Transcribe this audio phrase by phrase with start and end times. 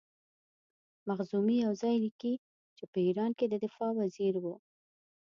[1.07, 2.33] مخزومي یو ځای لیکي
[2.77, 4.55] چې په ایران کې د دفاع وزیر وو.